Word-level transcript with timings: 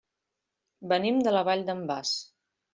Venim 0.95 1.21
de 1.29 1.35
la 1.37 1.45
Vall 1.51 1.63
d'en 1.71 1.87
Bas. 1.95 2.19